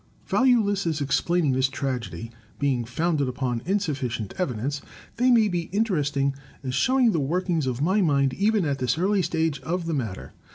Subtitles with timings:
[0.25, 4.81] Valueless as explaining this tragedy, being founded upon insuffi cient evidence,
[5.17, 9.21] they may be interesting as showing the workings of my mind even at this early
[9.21, 10.33] stage of the matter.